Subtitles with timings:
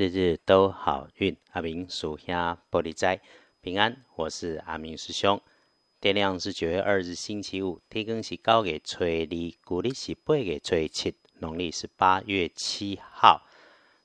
[0.00, 3.20] 日日都好运，阿明属下玻璃斋
[3.60, 4.02] 平安。
[4.16, 5.38] 我是阿明师兄。
[6.00, 9.28] 天亮是九月二日星期五，天更是高月初二，
[9.62, 13.42] 古历是八月初七，农历是八月七号，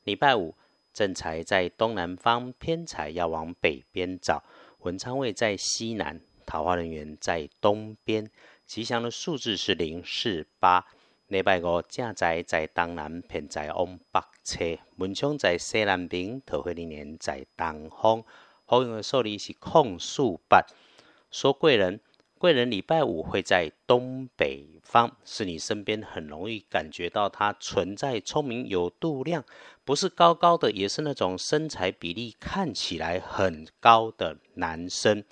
[0.03, 0.53] 礼拜五。
[0.91, 4.43] 正财在东南方，偏财要往北边找。
[4.79, 8.29] 文昌位在西南，桃花人员在东边。
[8.65, 10.85] 吉祥的数字是零四八。
[11.27, 18.23] 礼拜五正在在东南，偏在往北侧，门窗在西南边，桃花人员在东方。
[18.63, 20.63] 好用的数字是空数八。
[21.31, 21.99] 说贵人，
[22.37, 29.43] 贵人礼拜五会在东北方，是你身边很容易感觉到他存在，聪明有度量，
[29.83, 35.23] 不是高高的，也是那种身材比例看起来很高的男生。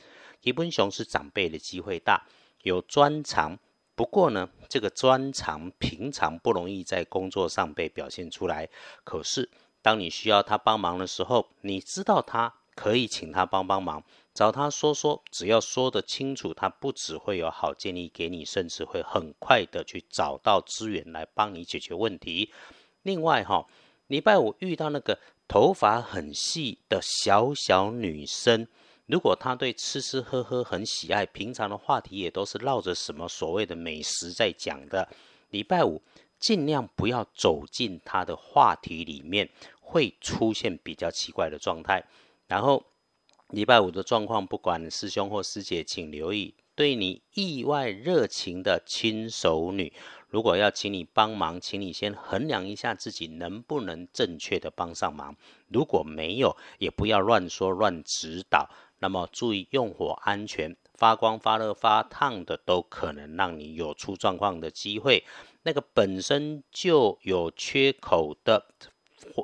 [0.42, 2.26] 基本上是长辈的机会大，
[2.64, 3.60] 有专长。
[3.96, 8.68] 不过呢，这个专长平常不容易在工作上被表现出来。
[9.04, 9.50] 可是，
[9.82, 22.52] 当你需要他帮忙的时候，你知道他可以请他帮帮忙，找他说说，只要说得清楚，他不只会有好建议给你，甚至会很快的去找到资源来帮你解决问题。
[23.04, 23.68] 另外哈，
[24.08, 28.68] 礼拜五遇到那个头发很细的小小女生。
[29.14, 35.08] 如果他对吃吃喝喝很喜爱，平常的话题也都是绕着什么所谓的美食在讲的。
[35.52, 36.02] 礼拜五
[36.40, 39.48] 尽量不要走进他的话题里面，
[39.80, 42.04] 会出现比较奇怪的状态。
[42.48, 42.84] 然后
[43.50, 49.94] 礼拜五的状况，不管师兄或师姐，请留意，对你意外热情的亲手女，
[50.28, 55.36] 如果要请你帮忙，请你先衡量一下自己能不能正确的帮上忙。
[55.68, 58.68] 如果没有，也不要乱说乱指导。
[59.04, 65.26] 那么注意用火安全，发光、发热、发烫的都可能让你有出状况的机会。
[65.64, 68.66] 那个本身就有缺口的，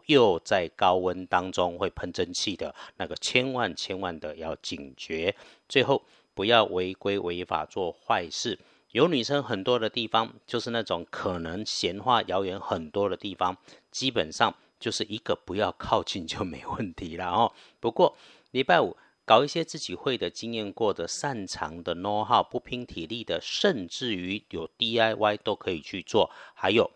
[0.05, 5.35] 又在高温当中会喷蒸汽的那个，千万千万的要警觉。
[5.67, 8.58] 最后不要违规违法做坏事。
[8.92, 13.58] 有女生很多的地方，就是那种可能闲话谣言很多的地方，
[13.92, 17.52] 基本上就是一个不要靠近就没问题了哦。
[17.81, 18.15] 不过
[18.52, 18.95] 礼拜五。
[19.30, 26.32] 搞一些自己会的、经验过的、擅长的 know how，不拼体力的，甚至于有 DIY 都可以去做。
[26.56, 26.90] 还有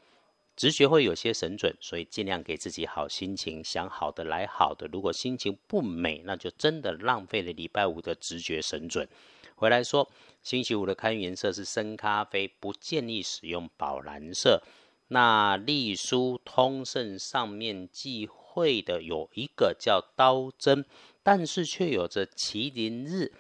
[0.56, 4.90] 直觉会有些神准，所以尽量给自己好心情，想好的来好的。
[4.92, 9.08] 如果心情不美，那就真的浪费了礼拜五的直觉神准。
[9.54, 10.10] 回来说，
[10.42, 14.64] 星期五的开运颜色是深咖啡，不建议使用宝蓝色。
[15.10, 20.86] 那隶书通胜上面忌讳会的有一个叫刀针。
[21.24, 23.32] 但是却有着麒麟日，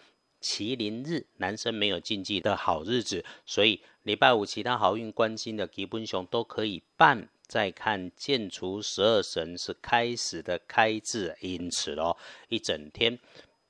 [0.41, 7.29] 麒麟日男生没有禁忌的好日子，所以礼拜五其他好运关心的吉本熊都可以办。
[7.45, 13.19] 再看建除十二神是开始的开字，因此咯，一整天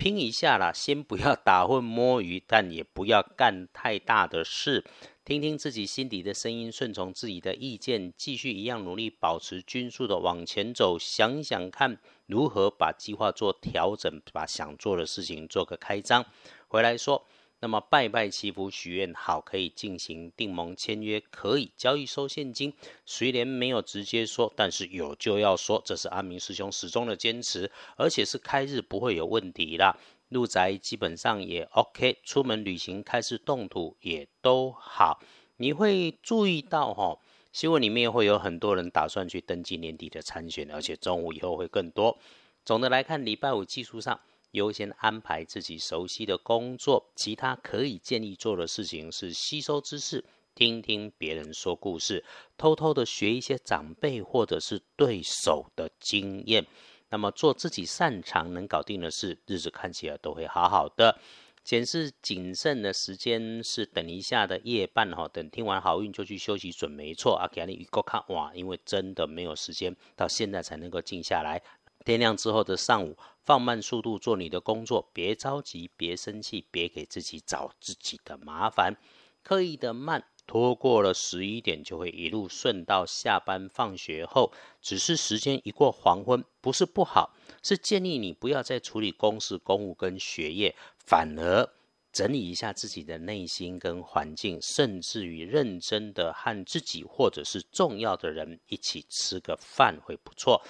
[0.03, 4.83] 听一下啦， 先不要打混摸鱼，但也不要干太大的事。
[5.23, 10.99] 听听自己心底的声音，顺从自己的意见，继续一样努力，保持均速的往前走。
[10.99, 16.25] 想想看，如何把计划做调整，把想做的事情做个开张。
[16.67, 17.25] 回来说，
[17.63, 22.73] 那么拜拜祈福许愿好，可以进行订盟签约，可以交易收现金。
[23.05, 29.97] 虽然没有直接说，但是有就要说，这是阿明师兄始终的坚持，而且是开日不会有问题啦。
[30.27, 35.21] 入宅基本上也 OK，出门旅行开始动土也都好。
[35.55, 37.17] 你会注意到哈，
[37.53, 42.19] 新闻里面会有很多人打算去登记年底的参选，而且中午以后会更多。
[42.65, 44.19] 总的来看，礼拜五技术上
[44.53, 50.23] 优先安排自己熟悉的工作，其他可以建议做的事情是吸收知识，
[50.55, 52.23] 听听别人说故事，
[52.55, 56.65] 偷偷的学一些长辈或者是对手的经验。
[57.09, 61.19] 那么做自己擅长能搞定的事，日子看起来都会好好的。
[61.63, 67.47] 显示谨慎的时间是等一下的夜半哈，等听完好运就去休息准没错啊。
[67.47, 71.61] 给你预告看哇，因为真的没有时间，到现在才能够静下来。
[72.05, 78.95] 天亮之后的上午，放慢速度做你的工作，别着急，别生气，别给自己找自己的麻烦，
[79.41, 80.25] 刻意的慢。
[80.45, 84.51] 拖过了十一点，就会一路顺到下班放学后。
[84.81, 87.33] 只是时间一过黄昏，不是不好，
[87.63, 91.69] 是建议你不要再处理公事、公务跟学业，反而
[92.11, 100.61] 整理一下自己的内心跟环境，甚至于认真的和自己或者是重要的人一起吃个饭会不错。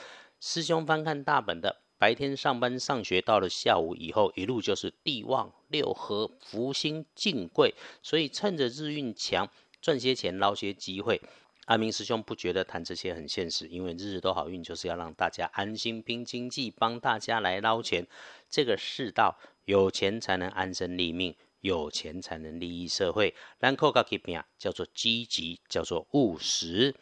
[0.45, 1.83] 师兄翻看大本的。
[1.97, 9.49] 白天上班上学，到了下午以后，一路就是地旺六合福星进贵，所以趁着日运强，
[9.81, 11.21] 赚些钱捞些机会。
[11.67, 18.05] 阿明师兄不觉得谈这些很现实，因为日日都好运就是要让大家安心拼经济，帮大家来捞钱。
[18.49, 23.33] 这个世道，有钱才能安身立命，有钱才能利益社会。
[23.59, 26.93] 兰蔻噶 keep 叫做积极，叫做务实。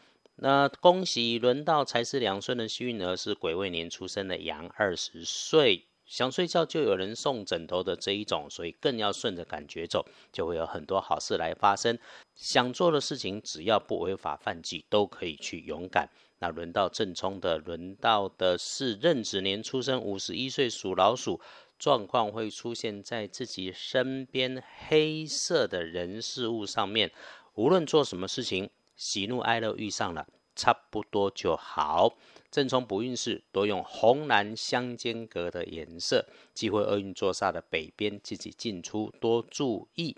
[0.44, 5.86] 那恭喜轮到财势两顺的幸运儿是癸未年出生的羊，二十岁。
[6.08, 10.04] 想睡觉就有人送枕头的这一种，所以更要顺着感觉走，
[10.34, 11.96] 就会有很多好事来发生。
[12.34, 16.10] 想做的事情，只要不违法犯纪，都可以去勇敢。
[16.40, 21.40] 那轮到正冲的，轮到的是壬子年出生，五十一岁属老鼠，
[21.78, 27.12] 状况会出现在自己身边黑色的人事物上面。
[27.54, 28.72] 无论做什么事情，
[29.02, 32.16] 喜怒哀乐遇上了，差不多就好。
[32.52, 36.28] 正冲不运势，多用红蓝相间隔的颜色。
[36.54, 40.16] 忌讳厄运坐煞的北边，自己进出多注意。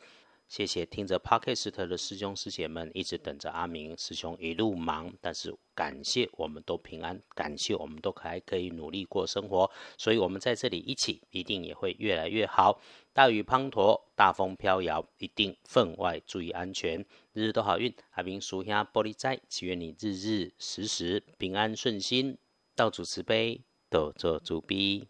[0.48, 12.80] 谢谢听着 Podcast 的师兄师姐们，一直等着阿明师兄一路忙，但是感谢我们都平安，感谢我们都还可以努力过生活，所以我们在这里一起，一定也会越来越好。
[13.14, 17.04] 大雨滂沱，大风飘摇，一定分外注意安全。
[17.34, 22.38] 日日都好运，阿明属下玻璃斋，祈愿你日日时时平安顺心，
[22.76, 25.08] 道主慈悲，多做主逼。